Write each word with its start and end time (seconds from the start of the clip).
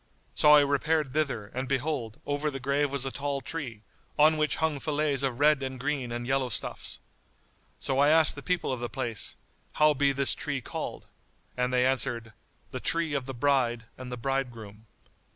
So 0.33 0.55
I 0.55 0.61
repaired 0.61 1.13
thither, 1.13 1.49
and, 1.53 1.67
behold, 1.69 2.19
over 2.25 2.49
the 2.49 2.59
grave 2.59 2.89
was 2.89 3.05
a 3.05 3.11
tall 3.11 3.39
tree, 3.39 3.83
on 4.17 4.35
which 4.37 4.55
hung 4.55 4.79
fillets 4.79 5.21
of 5.21 5.37
red 5.39 5.61
and 5.61 5.79
green 5.79 6.11
and 6.11 6.25
yellow 6.25 6.49
stuffs.[FN#93] 6.49 7.01
So 7.85 7.99
I 7.99 8.09
asked 8.09 8.33
the 8.33 8.41
people 8.41 8.71
of 8.73 8.79
the 8.79 8.89
place, 8.89 9.37
"How 9.73 9.93
be 9.93 10.11
this 10.11 10.33
tree 10.33 10.59
called?"; 10.59 11.05
and 11.55 11.71
they 11.71 11.85
answered, 11.85 12.33
"The 12.71 12.79
tree 12.79 13.13
of 13.13 13.27
the 13.27 13.35
Bride 13.35 13.85
and 13.95 14.11
the 14.11 14.17
Bridegroom." 14.17 14.87